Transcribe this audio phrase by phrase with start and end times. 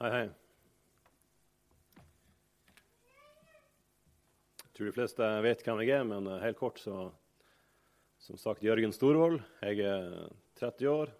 [0.00, 0.28] Hei, hei.
[4.56, 7.10] Jeg tror de fleste vet hvem jeg er, men eh, helt kort så
[8.24, 9.42] Som sagt, Jørgen Storvold.
[9.60, 11.12] Jeg er 30 år.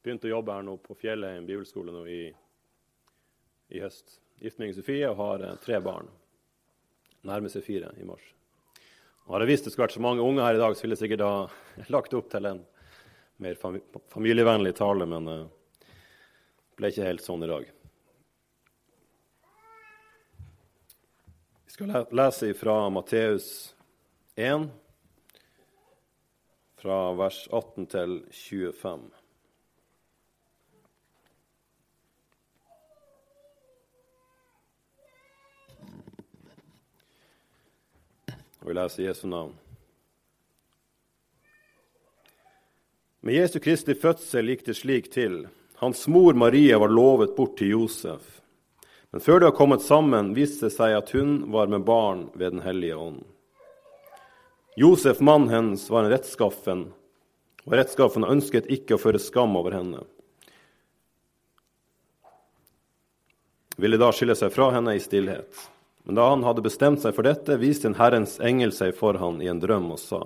[0.00, 2.22] Begynte å jobbe her nå på Fjellheim bibelskole nå i,
[3.76, 4.16] i høst.
[4.40, 6.08] Gift med Sofie og har eh, tre barn.
[7.28, 8.24] Nærmer seg fire i mars.
[9.26, 10.96] Og Hadde jeg visst det skulle vært så mange unger her i dag, så ville
[10.96, 11.36] jeg sikkert ha
[11.98, 12.64] lagt opp til en
[13.36, 15.40] mer familievennlig tale, men det
[16.80, 17.72] ble ikke helt sånn i dag.
[21.72, 23.74] Vi skal lese fra Matteus
[24.34, 24.68] 1,
[26.76, 29.06] fra vers 18 til 25.
[38.60, 39.56] Og vi leser Jesu navn.
[43.20, 45.46] Med Jesu Kristi fødsel gikk det slik til.
[45.80, 48.41] Hans mor Maria var lovet bort til Josef.
[49.12, 52.54] Men før de har kommet sammen, viste det seg at hun var med barn ved
[52.56, 53.20] Den hellige ånd.
[54.76, 56.86] Josef, mannen hennes, var en rettskaffen,
[57.66, 60.00] og rettskaffen ønsket ikke å føre skam over henne.
[63.76, 65.68] Ville da skille seg fra henne i stillhet.
[66.08, 69.42] Men da han hadde bestemt seg for dette, viste en Herrens engel seg for han
[69.44, 70.22] i en drøm og sa:"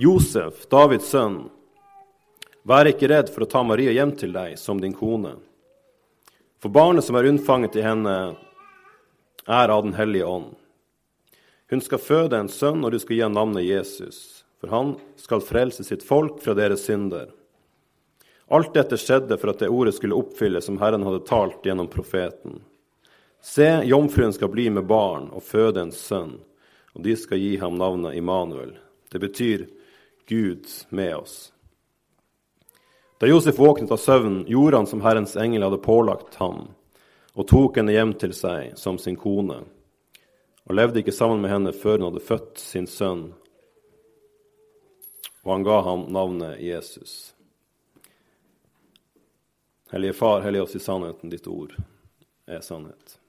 [0.00, 1.50] Josef, Davids sønn,
[2.64, 5.36] vær ikke redd for å ta Maria hjem til deg som din kone.
[6.62, 8.36] For barnet som er unnfanget i henne,
[9.46, 10.52] er av Den hellige ånd.
[11.70, 15.42] Hun skal føde en sønn, og du skal gi ham navnet Jesus, for han skal
[15.42, 17.32] frelse sitt folk fra deres synder.
[18.52, 22.60] Alt dette skjedde for at det ordet skulle oppfylles som Herren hadde talt gjennom profeten.
[23.42, 26.36] Se, jomfruen skal bli med barn og føde en sønn,
[26.92, 28.76] og de skal gi ham navnet Immanuel.
[29.10, 29.66] Det betyr
[30.28, 31.51] Gud med oss.
[33.22, 36.72] Da Josef våknet av søvnen, gjorde han som Herrens engel hadde pålagt ham,
[37.38, 39.60] og tok henne hjem til seg som sin kone,
[40.66, 43.28] og levde ikke sammen med henne før hun hadde født sin sønn,
[45.46, 47.14] og han ga ham navnet Jesus.
[49.94, 51.78] Hellige Far, hellig oss i sannheten, ditt ord
[52.50, 53.21] er sannhet.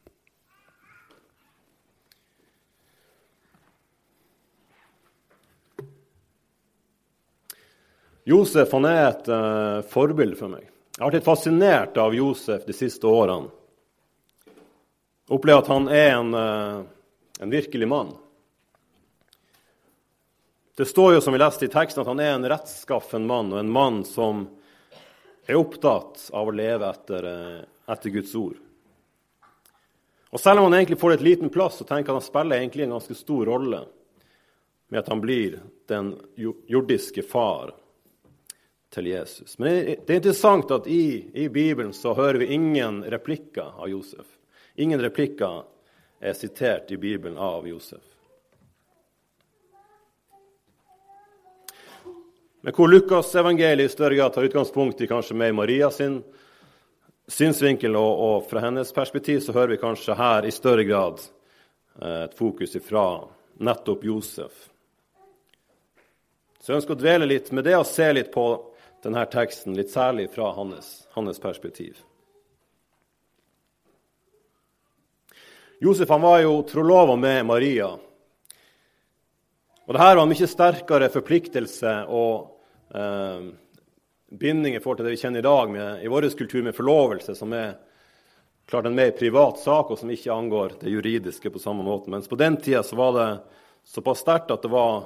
[8.24, 10.70] Josef han er et uh, forbilde for meg.
[10.94, 13.52] Jeg har vært litt fascinert av Josef de siste årene.
[15.34, 18.14] Opplever at han er en, uh, en virkelig mann.
[20.78, 23.60] Det står jo, som vi leste i teksten, at han er en rettskaffen mann, og
[23.60, 24.48] en mann som
[25.46, 28.56] er opptatt av å leve etter, uh, etter Guds ord.
[30.34, 32.58] Og Selv om han egentlig får et liten plass, så tenker han at han spiller
[32.58, 33.84] egentlig en ganske stor rolle
[34.90, 35.60] med at han blir
[35.92, 37.76] den jordiske far
[38.94, 39.58] til Jesus.
[39.60, 44.28] Men det er interessant at i, i, Bibelen så hører vi ingen replikker av Josef.
[44.76, 45.64] Ingen replikker
[46.24, 48.04] er sitert i Bibelen av Josef.
[52.64, 56.22] Men hvor Lukasevangeliet i større grad tar utgangspunkt i kanskje mer Maria sin
[57.28, 61.20] synsvinkel, og, og, fra hennes perspektiv, så hører vi kanskje her i større grad
[62.02, 63.08] eh, et fokus ifra
[63.64, 64.70] nettopp Josef.
[66.64, 68.46] Så jeg ønsker å dvele litt med det og se litt på
[69.04, 72.00] denne teksten, litt særlig fra hans, hans perspektiv.
[75.84, 77.90] Josef var jo trolova med Maria.
[79.84, 83.50] Og Dette var en mye sterkere forpliktelse og eh,
[84.32, 87.36] binding i forhold til det vi kjenner i dag med, i vår kultur med forlovelse,
[87.36, 87.76] som er
[88.70, 92.10] klart en mer privat sak, og som ikke angår det juridiske på samme måte.
[92.10, 93.28] Mens på den tida var det
[93.84, 95.04] såpass sterkt at det var,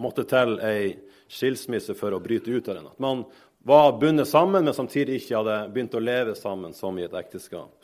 [0.00, 0.94] måtte til ei
[1.30, 2.88] skilsmisse for å bryte ut av den.
[2.90, 3.24] At man
[3.62, 7.76] var bundet sammen, men samtidig ikke hadde begynt å leve sammen som i et ekteskap.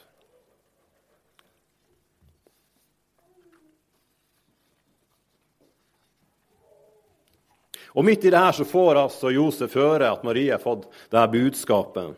[7.96, 11.16] Og Midt i det her så får altså Josef høre at Marie har fått det
[11.16, 12.16] her budskapet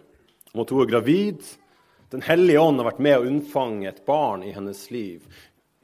[0.51, 1.45] om at hun er gravid.
[2.11, 5.23] Den hellige ånd har vært med å unnfange et barn i hennes liv.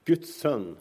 [0.08, 0.72] Guds sønn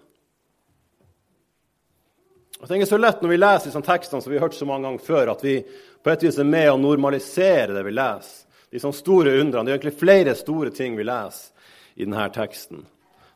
[2.64, 4.88] jeg tenker så lett Når vi leser disse tekstene som vi har hørt så mange
[4.88, 5.58] ganger før, at vi
[6.04, 8.40] på et vis er med å normalisere det vi leser.
[8.72, 9.68] De sånne store undrene.
[9.68, 11.52] Det er egentlig flere store ting vi leser
[12.00, 12.86] i denne teksten.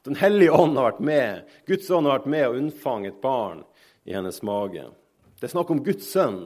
[0.08, 1.44] Den hellige ånd har vært med.
[1.68, 3.62] Guds ånd har vært med å unnfange et barn
[4.08, 4.88] i hennes mage.
[5.38, 6.46] Det er snakk om Guds sønn.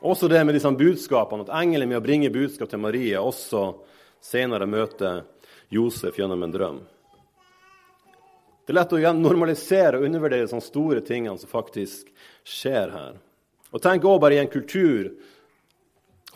[0.00, 3.68] Også det med disse budskapene, at engelen med å bringe budskap til Maria også
[4.24, 5.22] senere møter
[5.70, 6.80] Josef gjennom en drøm.
[8.70, 12.06] Det er lett å normalisere og undervurdere de store tingene som faktisk
[12.46, 13.16] skjer her.
[13.74, 15.08] Og Tenk også bare i en kultur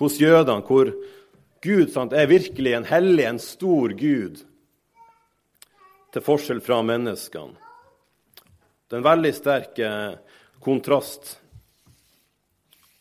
[0.00, 0.90] hos jødene hvor
[1.62, 4.42] Gud sant, er virkelig en hellig, en stor Gud,
[6.10, 7.54] til forskjell fra menneskene.
[8.34, 10.18] Det er en veldig sterk eh,
[10.58, 11.36] kontrast.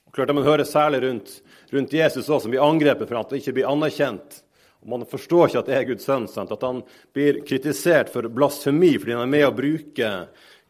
[0.06, 1.40] Og klart, Man hører særlig rundt,
[1.74, 4.43] rundt Jesus også, som blir angrepet for at det ikke blir anerkjent.
[4.84, 6.28] Og Man forstår ikke at det er Guds sønn.
[6.28, 6.52] Sant?
[6.52, 6.84] At han
[7.16, 10.12] blir kritisert for blasfemi fordi han er med å bruke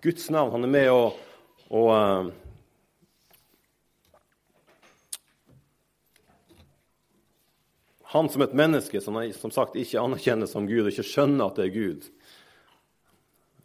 [0.06, 0.54] Guds navn.
[0.54, 1.04] Han er med å,
[1.74, 2.32] å uh,
[8.14, 11.58] Han som et menneske som, som sagt ikke anerkjenner som Gud og ikke skjønner at
[11.58, 12.04] det er Gud.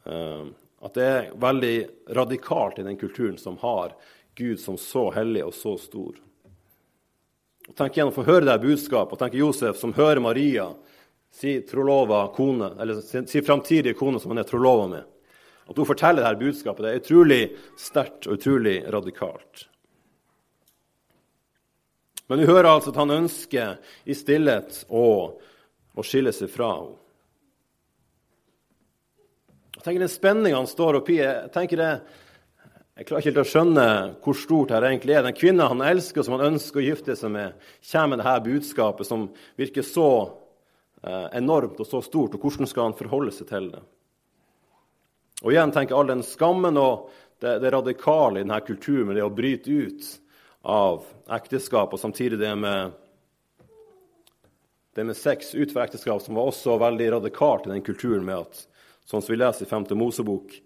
[0.09, 0.49] Uh,
[0.81, 1.75] at det er veldig
[2.17, 3.93] radikalt i den kulturen som har
[4.39, 6.17] Gud som så hellig og så stor.
[7.69, 10.71] Og Tenk igjen å få høre det budskapet, og tenk Josef som hører Maria
[11.35, 15.05] si trolova kone, eller si framtidige kone som han er trolova med.
[15.69, 17.43] At hun forteller dette budskapet, det er utrolig
[17.77, 19.67] sterkt og utrolig radikalt.
[22.29, 23.77] Men vi hører altså at han ønsker
[24.09, 25.05] i stillhet å,
[25.93, 26.97] å skille seg fra henne.
[29.79, 31.93] Jeg tenker Den spenninga han står oppi jeg tenker det,
[32.99, 33.83] jeg klarer ikke helt å skjønne
[34.25, 35.23] hvor stort dette egentlig er.
[35.23, 37.55] Den kvinnen han elsker, som han ønsker å gifte seg med,
[37.93, 39.29] kommer med dette budskapet som
[39.61, 40.09] virker så
[41.07, 42.35] eh, enormt og så stort.
[42.35, 43.85] og Hvordan skal han forholde seg til det?
[45.45, 47.07] Og igjen tenker jeg all den skammen og
[47.39, 50.13] det, det radikale i denne kulturen med det å bryte ut
[50.67, 51.07] av
[51.39, 52.97] ekteskap, og samtidig det med,
[54.99, 58.65] det med sex utenfor ekteskap, som var også veldig radikalt i den kulturen med at
[59.07, 59.93] sånn som vi leser i 5.
[59.95, 60.65] Mosebok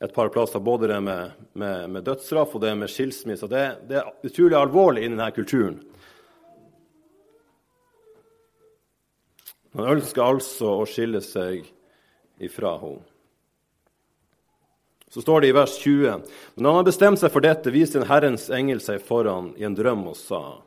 [0.00, 3.48] et par plasser, både det med, med, med dødsstraff og det med skilsmisse.
[3.48, 5.78] Det, det, er utrolig alvorlig i denne kulturen.
[9.76, 11.64] Han ønsker altså å skille seg
[12.40, 13.04] ifra henne.
[15.12, 16.24] Så står det i vers 20.:
[16.56, 19.76] Men han har bestemt seg for dette, viste en Herrens engel seg foran i en
[19.76, 20.58] drøm og sa:"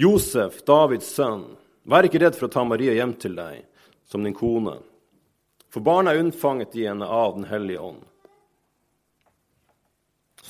[0.00, 1.42] Josef, Davids sønn,
[1.84, 3.66] vær ikke redd for å ta Maria hjem til deg
[4.08, 4.78] som din kone.
[5.68, 8.00] For barnet er unnfanget i henne av Den hellige ånd.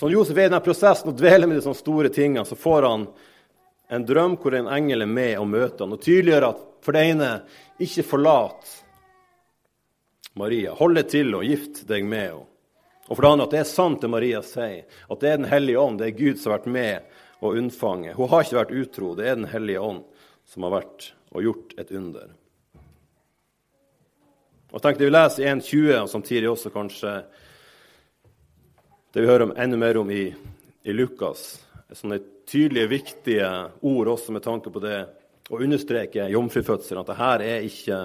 [0.02, 2.56] Så når Josef er i denne prosessen og dveler med de sånne store tingene, så
[2.58, 3.02] får han
[3.94, 7.04] en drøm hvor en engel er med og møter han, og tydeliggjør at for det
[7.12, 7.28] ene
[7.86, 8.72] ikke forlat
[10.42, 10.72] Maria.
[10.74, 12.48] Hold deg til og gift deg med henne.
[13.06, 15.50] Og for det andre at det er sant det Maria sier, at det er Den
[15.52, 18.18] hellige ånd, det er Gud som har vært med og unnfanget.
[18.18, 20.02] Hun har ikke vært utro, det er Den hellige ånd
[20.50, 22.34] som har vært og gjort et under.
[24.74, 27.20] Og tenk det Vi leser i 1.20, og samtidig også kanskje
[29.12, 30.34] det vi hører enda mer om i,
[30.82, 31.60] i Lukas.
[31.92, 32.18] Sånne
[32.48, 33.48] tydelige, viktige
[33.80, 34.98] ord også med tanke på det
[35.52, 37.02] å understreke jomfrufødselen.
[37.02, 37.98] At det her er ikke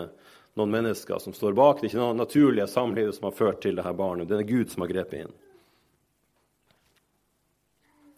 [0.60, 1.80] noen mennesker som står bak.
[1.80, 4.28] Det er ikke noe naturlige samliv som har ført til dette barnet.
[4.28, 5.36] Det er Gud som har grepet inn.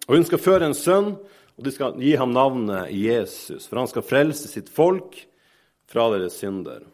[0.07, 1.11] Og Hun skal føre en sønn,
[1.59, 3.67] og de skal gi ham navnet Jesus.
[3.69, 5.19] For han skal frelse sitt folk
[5.89, 6.87] fra deres synder.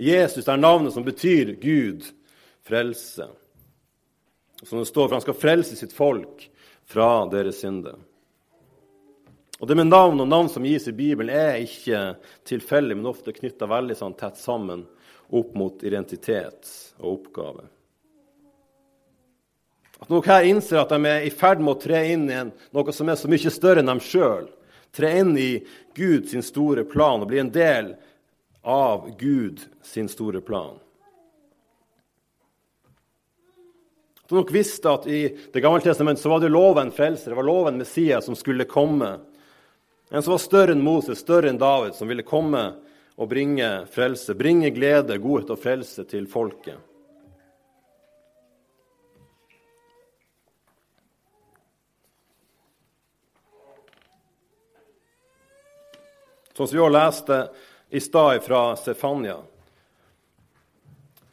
[0.00, 2.06] Jesus er navnet som betyr Gud
[2.64, 3.28] frelse.
[4.62, 6.46] Som det står, for han skal frelse sitt folk
[6.90, 7.96] fra deres synder.
[9.60, 12.14] Og Det med navn og navn som gis i Bibelen, er ikke
[12.48, 14.86] tilfeldig, men ofte knytta veldig sånn tett sammen
[15.30, 17.66] opp mot identitet og oppgave.
[20.00, 22.94] At noen her innser at de er i ferd med å tre inn i noe
[22.96, 24.48] som er så mye større enn dem sjøl.
[24.96, 25.50] Tre inn i
[25.94, 27.92] Guds store plan og bli en del
[28.64, 29.68] av Guds
[30.08, 30.80] store plan.
[34.30, 37.42] De nok visste at I Det gamle testamentet så var det loven frelser, det var
[37.42, 39.18] loven Messias som skulle komme.
[40.08, 42.60] En som var større enn Moses, større enn David, som ville komme
[43.18, 46.78] og bringe frelse, bringe glede, godhet og frelse til folket.
[56.54, 57.40] Sånn som vi også leste
[57.90, 59.40] i stad fra Stefania,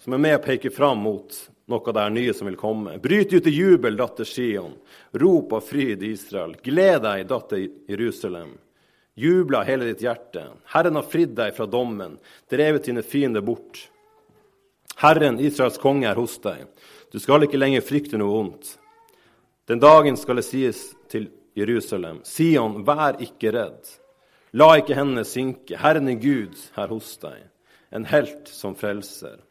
[0.01, 2.97] som er med og peker fram mot noe av det nye som vil komme.
[3.03, 4.77] Bryt ut i jubel, datter Sion.
[5.12, 6.55] Rop av fryd, Israel.
[6.63, 8.55] Gled deg, datter Jerusalem.
[9.17, 10.45] Jubla hele ditt hjerte.
[10.74, 12.19] Herren har fridd deg fra dommen,
[12.50, 13.88] drevet dine fiender bort.
[15.01, 16.67] Herren, Israels konge, er hos deg.
[17.12, 18.75] Du skal ikke lenger frykte noe ondt.
[19.67, 23.89] Den dagen skal det sies til Jerusalem, Sion, vær ikke redd.
[24.53, 25.79] La ikke hendene synke.
[25.81, 27.41] Herren er Gud her hos deg,
[27.91, 29.41] en helt som frelser.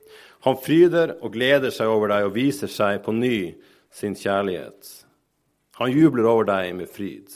[0.47, 3.57] Han fryder og gleder seg over deg og viser seg på ny
[3.91, 4.93] sin kjærlighet.
[5.81, 7.27] Han jubler over deg med fryd.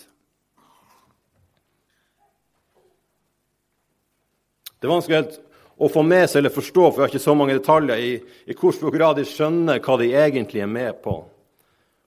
[4.80, 5.40] Det er vanskelig
[5.80, 8.12] å få med seg eller forstå, for vi har ikke så mange detaljer i,
[8.46, 11.18] i hvor stor grad de skjønner hva de egentlig er med på.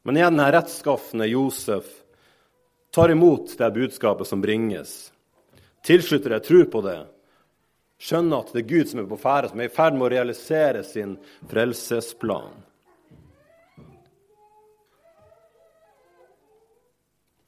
[0.07, 1.89] Men igjen, denne rettskaffende Josef
[2.93, 5.11] tar imot det budskapet som bringes.
[5.83, 6.99] tilslutter det, tror på det,
[8.03, 10.13] skjønner at det er Gud som er på ferde, som er i ferd med å
[10.13, 11.15] realisere sin
[11.51, 12.55] frelsesplan.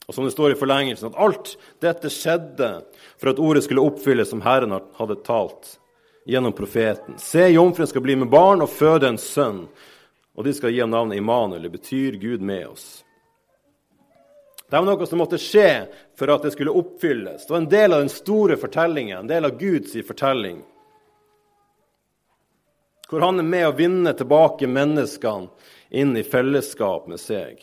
[0.06, 2.70] Og som det står i forlengelsen, at alt dette skjedde
[3.18, 5.76] for at ordet skulle oppfylles som Herren hadde talt
[6.26, 7.18] gjennom profeten.
[7.18, 9.64] Se, jomfruen skal bli med barn og føde en sønn,
[10.36, 11.66] og de skal gi ham navnet Immanuel.
[11.66, 12.86] Det betyr Gud med oss.
[14.70, 15.86] Det var noe som måtte skje
[16.18, 17.46] for at det skulle oppfylles.
[17.46, 20.58] Det var en del av den store fortellingen, en del av Guds fortelling.
[23.06, 25.46] Hvor han er med å vinne tilbake menneskene
[25.94, 27.62] inn i fellesskap med seg.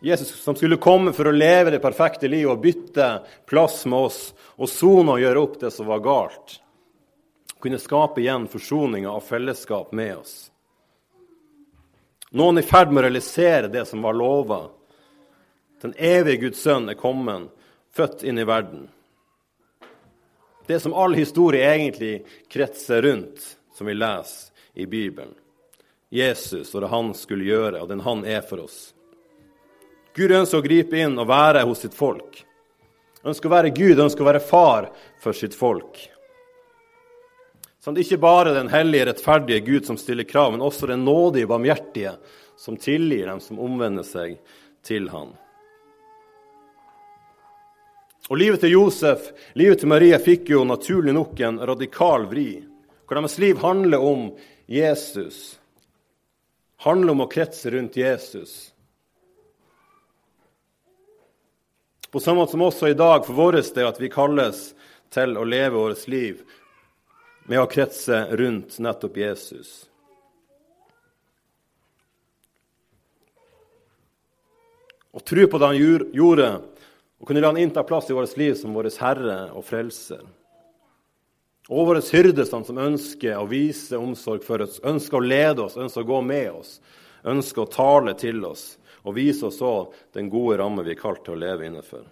[0.00, 3.08] Jesus som skulle komme for å leve det perfekte livet og bytte
[3.50, 4.20] plass med oss
[4.54, 6.60] og sone og gjøre opp det som var galt.
[7.58, 10.36] Kunne skape igjen forsoninga og fellesskap med oss.
[12.30, 14.68] Noen i ferd med å realisere det som var lova.
[15.82, 17.50] Den evige Guds sønn er kommet,
[17.94, 18.88] født inn i verden.
[20.66, 25.32] Det som all historie egentlig kretser rundt, som vi leser i Bibelen.
[26.10, 28.92] Jesus og det han skulle gjøre, og den han er for oss.
[30.16, 32.42] Gud ønsker å gripe inn og være hos sitt folk.
[33.22, 34.90] Han ønsker å være Gud, han ønsker å være far
[35.22, 36.00] for sitt folk.
[37.78, 41.48] Sånn, er ikke bare den hellige, rettferdige Gud som stiller krav, men også den nådige,
[41.50, 42.16] barmhjertige
[42.58, 44.40] som tilgir dem som omvender seg
[44.84, 45.36] til han.
[48.28, 52.60] Og Livet til Josef, livet til Maria, fikk jo naturlig nok en radikal vri.
[53.08, 54.26] Hvor deres liv handler om
[54.68, 55.56] Jesus,
[56.84, 58.52] handler om å kretse rundt Jesus.
[62.12, 64.72] På samme måte som også i dag for vår del at vi kalles
[65.12, 66.44] til å leve vårt liv
[67.48, 69.86] med å kretse rundt nettopp Jesus.
[75.16, 75.80] Å tro på det han
[76.12, 76.48] gjorde,
[77.18, 80.22] og kunne la han innta plass i vårt liv som vår Herre og Frelser.
[81.68, 86.06] Og vår hyrde som ønsker å vise omsorg for oss, ønsker å lede oss, ønsker
[86.06, 86.78] å gå med oss,
[87.26, 91.24] ønsker å tale til oss og vise oss òg den gode ramme vi er kalt
[91.26, 92.06] til å leve innenfor.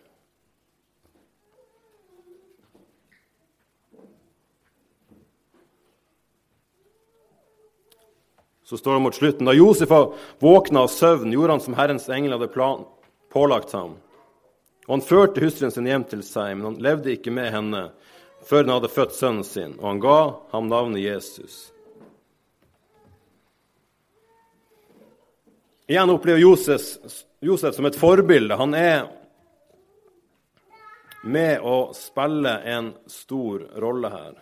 [8.67, 9.93] Så står det mot slutten da Josef
[10.43, 12.51] våkna av søvn, gjorde han som Herrens engel hadde
[13.31, 13.95] pålagt ham.
[14.87, 17.89] Og Han førte hustruen sin hjem til seg, men han levde ikke med henne
[18.47, 20.19] før hun hadde født sønnen sin, og han ga
[20.53, 21.57] ham navnet Jesus.
[25.87, 26.83] Igjen opplever Josef,
[27.43, 28.59] Josef som et forbilde.
[28.59, 29.07] Han er
[31.27, 34.35] med å spille en stor rolle her.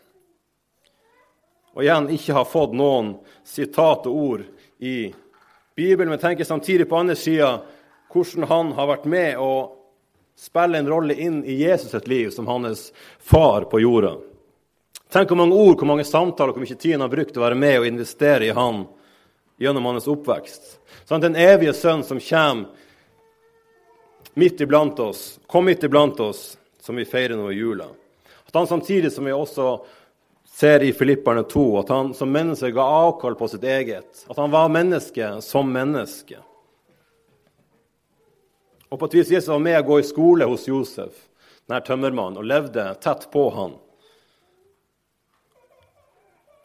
[1.75, 4.45] Og igjen ikke har fått noen sitat og ord
[4.85, 5.13] i
[5.77, 7.57] Bibelen, men tenker samtidig på andre sida
[8.13, 9.51] hvordan han har vært med å
[10.37, 14.17] spille en rolle inn i Jesus sitt liv som hans far på jorda.
[15.12, 17.59] Tenk hvor mange ord, hvor mange samtaler, hvor mye tid han har brukt å være
[17.59, 18.85] med og investere i han
[19.62, 20.73] gjennom hans oppvekst.
[21.07, 22.73] Sånn, den evige sønn som kommer
[24.35, 27.87] midt iblant oss, kom midt iblant oss, som vi feirer nå i jula.
[28.49, 29.69] At han samtidig som vi også
[30.55, 34.25] ser i Filipperne 2, at han som menneske ga avkall på sitt eget.
[34.29, 36.38] At han var menneske som menneske.
[38.95, 41.17] Og på et vis Jesus var med å gå i skole hos Josef,
[41.67, 43.73] denne tømmermannen, og levde tett på han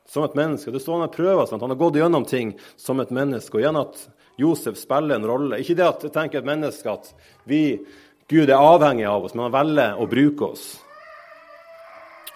[0.05, 0.69] som et menneske.
[0.69, 3.57] Det står han prøver sånn, Han har gått gjennom ting som et menneske.
[3.57, 3.97] Og igjen at
[4.37, 5.57] Josef spiller en rolle.
[5.57, 7.09] Ikke det at jeg tenker et menneske at
[7.49, 7.79] vi,
[8.29, 10.65] Gud er avhengig av oss, men han velger å bruke oss.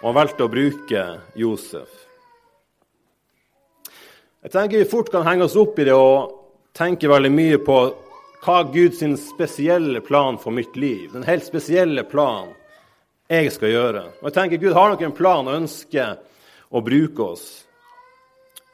[0.02, 1.04] Og han valgte å bruke
[1.38, 2.00] Josef.
[4.42, 6.34] Jeg tenker vi fort kan henge oss opp i det og
[6.74, 7.78] tenke veldig mye på
[8.44, 11.12] hva er Guds spesielle plan for mitt liv.
[11.14, 12.52] Den helt spesielle plan
[13.32, 14.04] jeg skal gjøre.
[14.20, 16.18] Og jeg tenker Gud har nok en plan og ønsker
[16.74, 17.48] å bruke oss.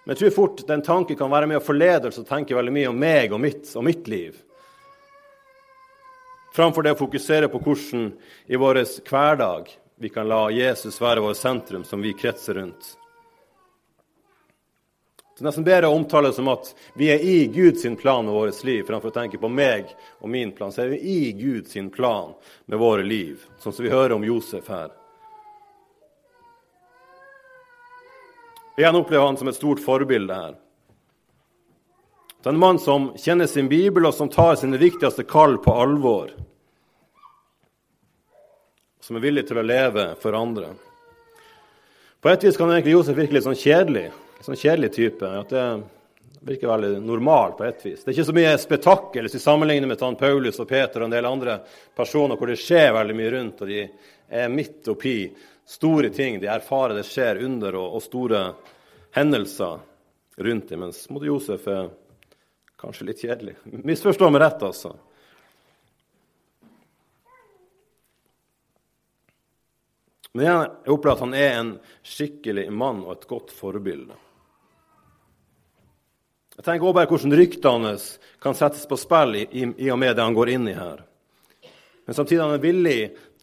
[0.03, 2.73] Men jeg tror fort den tanken kan være med å forlede oss og tenke veldig
[2.73, 4.37] mye om meg og mitt, og mitt liv.
[6.55, 8.09] Framfor det å fokusere på hvordan
[8.49, 9.69] i vår hverdag
[10.01, 12.95] vi kan la Jesus være vår sentrum som vi kretser rundt.
[15.39, 18.63] Er nesten bedre å omtale det som at vi er i Guds plan med vårt
[18.67, 20.71] liv, framfor å tenke på meg og min plan.
[20.71, 22.33] Så er vi i Guds plan
[22.65, 24.91] med våre liv, sånn som vi hører om Josef her.
[28.79, 30.59] Igjen opplever han som et stort forbilde her.
[32.39, 35.71] Det er en mann som kjenner sin bibel, og som tar sine viktigste kall på
[35.75, 36.31] alvor.
[39.03, 40.75] Som er villig til å leve for andre.
[42.19, 44.09] På et vis kan egentlig Josef virke litt sånn kjedelig.
[44.43, 45.29] Sånn kjedelig type.
[45.39, 45.65] At det,
[46.39, 48.03] virker veldig normalt på et vis.
[48.03, 51.15] Det er ikke så mye spetakkel hvis vi sammenligner med Paulus og Peter og en
[51.15, 51.59] del andre
[51.95, 53.81] personer hvor det skjer veldig mye rundt, og de
[54.29, 55.17] er midt oppi
[55.67, 56.39] store ting.
[56.39, 58.43] De erfarer det skjer under og, og store
[59.17, 59.83] hendelser
[60.39, 61.91] rundt dem, mens mot Josef er
[62.79, 63.57] kanskje litt kjedelig.
[63.83, 64.95] Misforstå meg rett, altså.
[70.31, 74.15] Men jeg opplever at han er en skikkelig mann og et godt forbilde.
[76.59, 77.91] Jeg tenker også bare hvordan ryktene
[78.43, 81.05] kan settes på spill i, i, og med det han går inn i her.
[82.03, 82.95] Men samtidig er han villig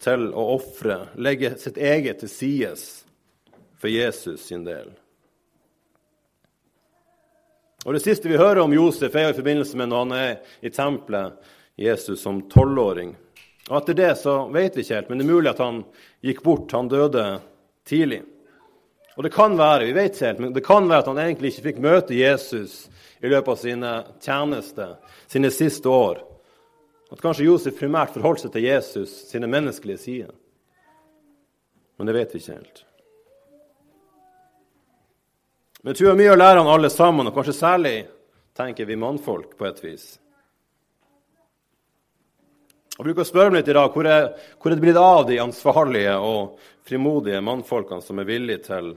[0.05, 2.75] til å ofre, legge sitt eget til side
[3.81, 4.91] for Jesus sin del.
[7.87, 10.69] Og Det siste vi hører om Josef, er i forbindelse med når han er i
[10.69, 11.41] tempelet,
[11.73, 13.15] Jesus som tolvåring.
[13.71, 15.81] Og Etter det så vet vi ikke helt, men det er mulig at han
[16.21, 16.77] gikk bort.
[16.77, 17.25] Han døde
[17.87, 18.21] tidlig.
[19.17, 21.55] Og det kan være vi vet ikke helt, men det kan være at han egentlig
[21.55, 22.83] ikke fikk møte Jesus
[23.21, 24.97] i løpet av sine tjenester,
[25.27, 26.21] sine siste år.
[27.11, 30.35] At kanskje Josef primært forholdt seg til Jesus sine menneskelige sider.
[31.97, 32.83] Men det vet vi ikke helt.
[35.81, 37.97] Men jeg tror er mye å lære han alle sammen, og kanskje særlig
[38.57, 40.07] tenker vi mannfolk på et vis.
[42.97, 45.27] Jeg bruker å spørre meg litt i dag hvor er, hvor er det blitt av
[45.29, 46.57] de ansvarlige og
[46.87, 48.95] frimodige mannfolkene som er villige til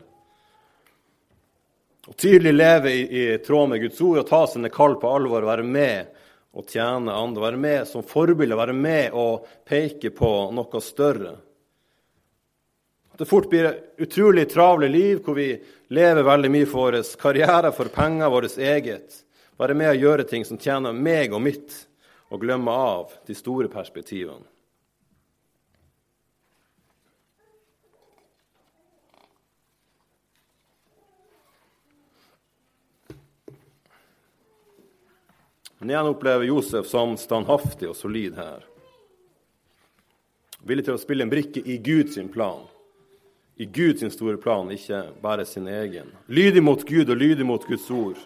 [2.10, 5.46] å tydelig leve i, i tråd med Guds ord og ta sine kall på alvor,
[5.46, 6.10] være med
[6.58, 11.36] og tjene andre, være med som forbilde, være med og peke på noe større.
[13.20, 15.52] Det fort blir et utrolig travle liv hvor vi
[15.94, 19.20] lever veldig mye for vår karriere, for penger, vårt eget.
[19.60, 21.76] Være med og gjøre ting som tjener meg og mitt
[22.32, 24.49] og glemme av de store perspektivene.
[35.80, 38.66] Men igjen opplever Josef som standhaftig og solid her.
[40.62, 42.66] Villig til å spille en brikke i Guds plan.
[43.60, 46.12] I Guds store plan, ikke bare sin egen.
[46.28, 48.20] Lydig mot Gud og lydig mot Guds ord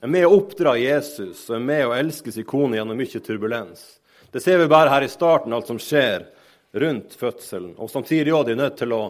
[0.00, 3.82] er med å oppdra Jesus og er med å elske sin kone gjennom mye turbulens.
[4.32, 6.24] Det ser vi bare her i starten, alt som skjer
[6.80, 7.74] rundt fødselen.
[7.76, 9.02] Og samtidig er de nødt til å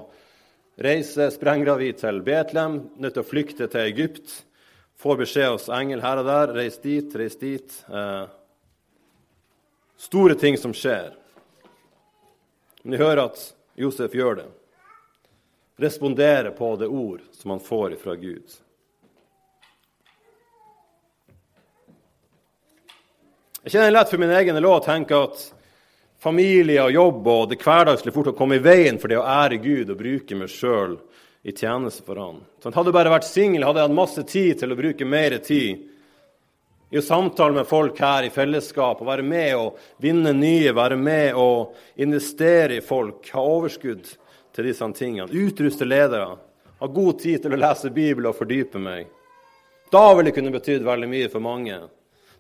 [0.81, 4.33] reise sprenggravid til Betlehem, nødt til å flykte til Egypt.
[5.01, 6.51] Får beskjed hos engel her og der.
[6.53, 7.77] Reis dit, reis dit.
[7.89, 8.25] Eh,
[9.97, 11.15] store ting som skjer.
[12.83, 13.41] Men de hører at
[13.81, 14.45] Josef gjør det.
[15.81, 18.59] Responderer på det ord som han får fra Gud.
[23.63, 25.47] Jeg kjenner lett for min egen lov å tenke at
[26.21, 29.63] familie og jobb og det hverdagslige fort kan komme i veien for det å ære
[29.65, 30.99] Gud og bruke meg sjøl
[31.43, 32.43] i tjeneste for Han.
[32.63, 35.39] Så hadde jeg bare vært singel, hadde jeg hatt masse tid til å bruke mer
[35.45, 35.87] tid
[36.91, 40.99] i å samtale med folk her i fellesskap, og være med og vinne nye, være
[40.99, 44.11] med og investere i folk, ha overskudd
[44.57, 46.35] til disse tingene, utruste ledere,
[46.81, 49.07] ha god tid til å lese Bibelen og fordype meg.
[49.91, 51.79] Da ville det kunne betydd veldig mye for mange.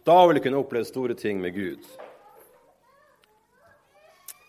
[0.06, 1.82] Da vil jeg kunne oppleve store ting med Gud.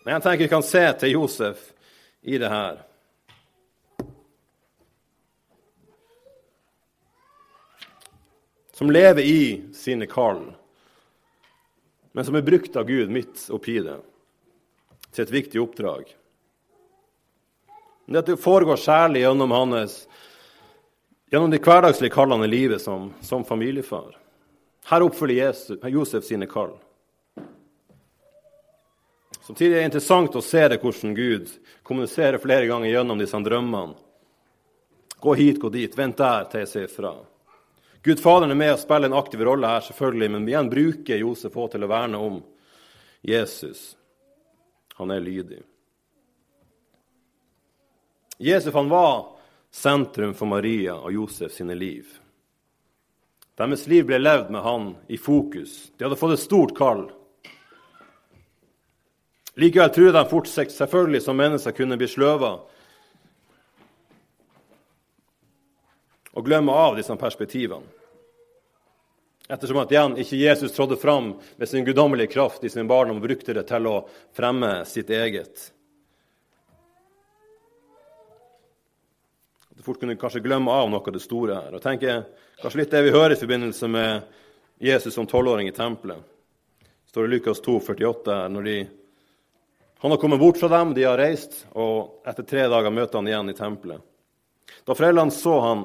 [0.02, 1.68] Men jeg tenker vi kan se til Josef
[2.26, 2.82] i det her.
[8.82, 10.52] Som lever i sine kall,
[12.12, 13.94] men som er brukt av Gud midt oppi det,
[15.14, 16.08] til et viktig oppdrag.
[18.10, 19.94] Dette foregår særlig gjennom hans
[21.30, 24.18] gjennom de hverdagslige kallene i livet som, som familiefar.
[24.90, 25.54] Her oppfyller
[25.86, 26.74] Josef sine kall.
[29.46, 31.54] Samtidig er det interessant å se det hvordan Gud
[31.86, 33.94] kommuniserer flere ganger gjennom disse drømmene.
[35.22, 37.20] Gå hit, gå dit, vent der til jeg sier fra.
[38.04, 41.54] Gud Faderen er med og spiller en aktiv rolle her, selvfølgelig, men igjen bruker Josef
[41.54, 42.40] òg til å verne om
[43.22, 43.92] Jesus.
[44.98, 45.60] Han er lydig.
[48.42, 49.36] Jesus han var
[49.70, 52.08] sentrum for Maria og Josef sine liv.
[53.54, 55.92] Deres liv ble levd med han i fokus.
[55.96, 57.04] De hadde fått et stort kall.
[59.54, 62.56] Likevel tror de fort selvfølgelig som mennesker kunne bli sløva
[66.32, 67.98] og glemme av disse perspektivene.
[69.52, 73.26] Ettersom at igjen ikke Jesus trådde fram med sin guddommelige kraft i sin barndom og
[73.26, 73.96] brukte det til å
[74.32, 75.66] fremme sitt eget.
[79.68, 81.76] At du fort kunne kanskje glemme av noe av det store her.
[81.76, 82.24] Og tenker
[82.62, 84.26] Kanskje litt det vi hører i forbindelse med
[84.78, 86.20] Jesus som tolvåring i tempelet.
[86.78, 88.74] Det står i Lukas 2, 48 her, når de,
[89.98, 93.26] Han har kommet bort fra dem, de har reist, og etter tre dager møter han
[93.26, 94.02] igjen i tempelet.
[94.86, 95.82] Da foreldrene så han,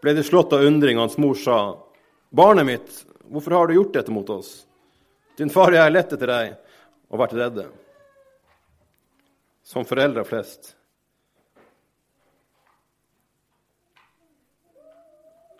[0.00, 1.78] ble de slått av undring, og hans mor sa,
[2.30, 4.66] 'Barnet mitt, hvorfor har du gjort dette mot oss?'
[5.36, 6.56] 'Din far og jeg har lett etter deg
[7.10, 7.70] og vært redde.'
[9.62, 10.74] Som foreldre flest.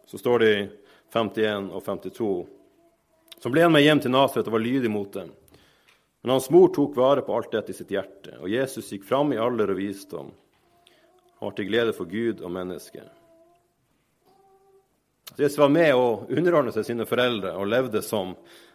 [0.06, 0.70] Så står det i
[1.12, 2.46] 51 og 52.
[3.38, 5.30] Så ble han med hjem til Nasaret og var lydig mot dem.
[6.22, 9.32] Men hans mor tok vare på alt dette i sitt hjerte, og Jesus gikk fram
[9.32, 10.32] i alder og visdom.
[11.38, 13.06] Han var til glede for Gud og mennesker.
[15.36, 18.34] Jesus var med å underordne seg sine foreldre og levde som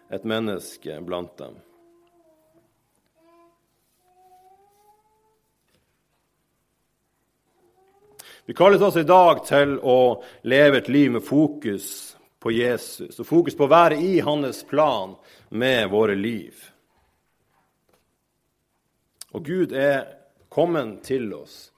[0.09, 1.55] et menneske blant dem.
[8.45, 13.25] Vi kalles også i dag til å leve et liv med fokus på Jesus og
[13.25, 15.15] fokus på å være i hans plan
[15.49, 16.53] med våre liv.
[19.33, 20.05] Og Gud er
[20.53, 21.71] kommet til oss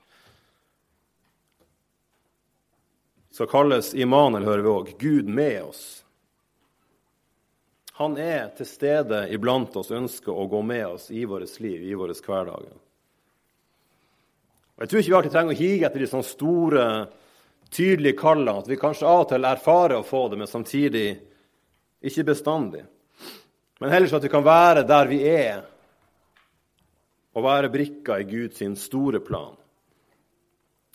[3.37, 4.87] skal kalles Immanuel, hører vi òg.
[4.97, 5.81] Gud med oss.
[7.99, 11.93] Han er til stede iblant oss, ønsker å gå med oss i vårt liv, i
[11.97, 12.73] våre hverdager.
[14.77, 16.87] Jeg tror ikke vi alltid trenger å hige etter de sånne store,
[17.73, 18.63] tydelige kallene.
[18.63, 21.05] At vi kanskje av og til erfarer å få det, men samtidig
[22.09, 22.83] ikke bestandig.
[23.77, 25.61] Men heller så at vi kan være der vi er,
[27.37, 29.53] og være brikka i Guds store plan.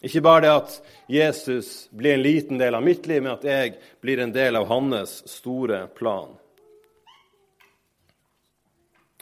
[0.02, 3.76] Ikke bare det at Jesus blir en liten del av mitt liv, men at jeg
[4.02, 6.32] blir en del av hans store plan.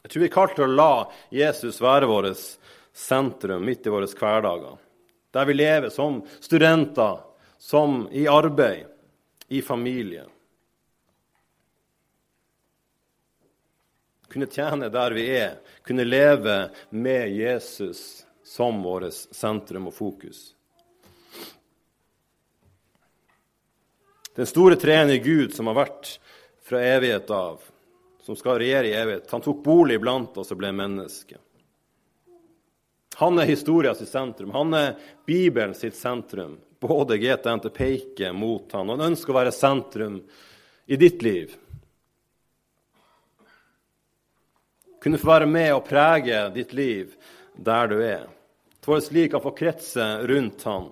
[0.01, 0.95] Jeg tror vi er kalt til å la
[1.29, 2.39] Jesus være vårt
[2.97, 4.79] sentrum midt i våre hverdager.
[5.31, 7.19] Der vi lever som studenter,
[7.59, 8.87] som i arbeid,
[9.53, 10.25] i familie.
[14.31, 16.57] Kunne tjene der vi er, kunne leve
[16.89, 20.55] med Jesus som vårt sentrum og fokus.
[24.39, 26.17] Den store treenige Gud som har vært
[26.63, 27.63] fra evighet av,
[28.23, 31.41] som skal regjere i evighet, han tok bolig blant oss og ble menneske.
[33.21, 34.51] Han er historia sentrum.
[34.55, 34.95] Han er
[35.27, 36.59] Bibelen sitt sentrum.
[36.81, 40.23] Både GTNT peker mot han, og han ønsker å være sentrum
[40.89, 41.53] i ditt liv.
[45.01, 47.13] Kunne få være med og prege ditt liv
[47.57, 48.25] der du er.
[48.81, 50.89] At vårt liv kan få kretse rundt han.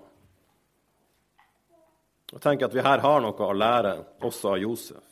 [2.33, 5.05] Og tenker at vi her har noe å lære også av Josef.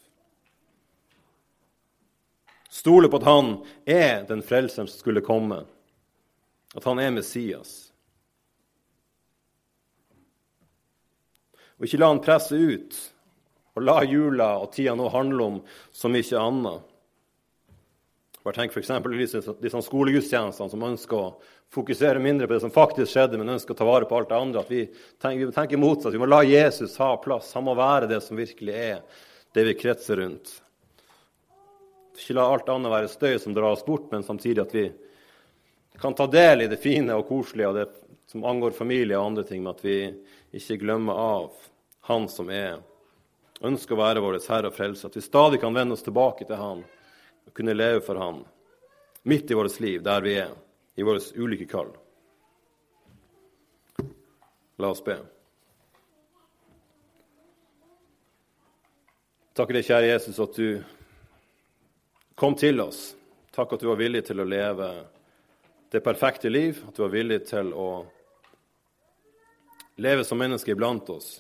[2.70, 3.52] Stole på at han
[3.90, 5.64] er den frelseren som skulle komme,
[6.76, 7.88] at han er Messias.
[11.78, 13.00] Og ikke la han presse ut,
[13.78, 15.58] og la jula og tida nå handle om
[15.96, 16.97] så mye annet.
[18.48, 18.92] Bare tenk f.eks.
[19.20, 21.32] disse, disse skolegudstjenestene som ønsker å
[21.76, 24.38] fokusere mindre på det som faktisk skjedde, men ønsker å ta vare på alt det
[24.40, 24.62] andre.
[24.64, 24.86] At vi
[25.20, 26.14] tenker, vi tenker motsatt.
[26.16, 27.50] Vi må la Jesus ha plass.
[27.60, 29.04] Han må være det som virkelig er
[29.52, 30.56] det vi kretser rundt.
[32.16, 34.88] Ikke la alt annet være støy som drar oss bort, men samtidig at vi
[36.00, 37.88] kan ta del i det fine og koselige og det
[38.32, 40.06] som angår familie og andre ting, men at vi
[40.56, 41.66] ikke glemmer av
[42.08, 42.78] Han som er,
[43.60, 45.12] ønsker å være vår Herre og Frelse.
[45.12, 46.88] At vi stadig kan vende oss tilbake til Han
[47.48, 48.44] å kunne leve for Han
[49.28, 50.54] midt i vårt liv, der vi er,
[50.96, 51.90] i våre ulike kall.
[54.78, 55.18] La oss be.
[59.58, 60.78] Takk deg, kjære Jesus, at du
[62.40, 63.02] kom til oss.
[63.52, 64.88] Takk at du var villig til å leve
[65.92, 67.90] det perfekte liv, at du var villig til å
[69.98, 71.40] leve som menneske iblant oss.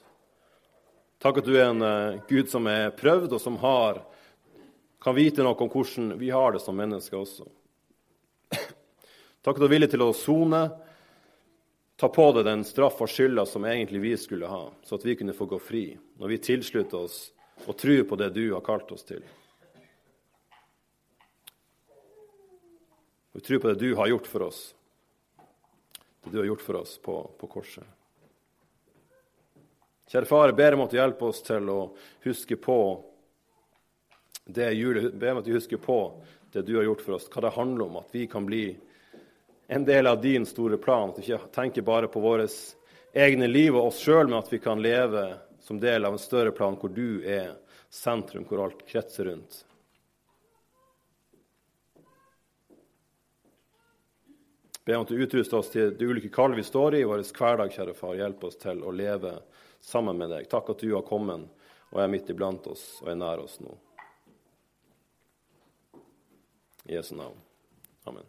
[1.21, 4.03] Takk at du er en uh, Gud som er prøvd, og som har
[5.07, 7.45] kan vite noe om hvordan vi har det som mennesker også.
[9.39, 10.59] Takk at du er villig til å sone,
[11.95, 15.15] ta på deg den straff og skylda som egentlig vi skulle ha, så at vi
[15.15, 15.85] kunne få gå fri
[16.19, 17.21] når vi tilslutter oss
[17.63, 19.23] og tror på det du har kalt oss til.
[23.31, 24.63] Vi tror på det du har gjort for oss,
[26.27, 27.87] det du har gjort for oss på, på korset.
[30.11, 31.83] Kjære far, jeg ber om at du hjelper oss til å
[32.27, 32.81] huske på
[34.47, 35.99] det julet, ber om at vi husker på
[36.51, 38.77] det du har gjort for oss, hva det handler om, at vi kan bli
[39.67, 41.09] en del av din store plan.
[41.09, 42.47] At vi ikke tenker bare på våre
[43.13, 45.29] egne liv og oss sjøl, men at vi kan leve
[45.61, 47.57] som del av en større plan hvor du er
[47.89, 49.63] sentrum, hvor alt kretser rundt.
[54.87, 57.25] Be om at du utruster oss til de ulike kall vi står i i vår
[57.35, 58.15] hverdag, kjære far.
[58.15, 59.33] Hjelp oss til å leve
[59.83, 60.47] sammen med deg.
[60.47, 61.49] Takk at du har kommet
[61.91, 63.75] og er midt iblant oss og er nær oss nå.
[66.87, 67.37] Jesu navn.
[68.05, 68.23] Amen.